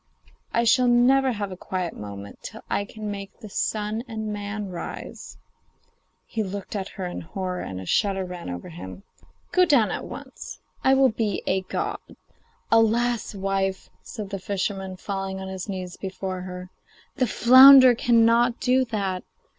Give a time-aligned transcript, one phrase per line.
[0.51, 4.69] I shall never have a quiet moment till I can make the sun and man
[4.69, 5.37] rise.'
[6.25, 9.03] He looked at her in horror, and a shudder ran over him.
[9.51, 11.99] 'Go down at once; I will be a god.'
[12.71, 13.35] 'Alas!
[13.35, 16.71] wife,' said the fisherman, falling on his knees before her,
[17.17, 19.23] 'the flounder cannot do that.